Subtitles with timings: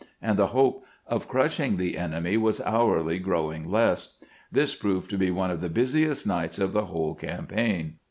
[0.19, 4.15] and the hope of crushing the enemy was hourly growing less.
[4.51, 7.97] This proved to be one of the busiest nights of the whole campaign.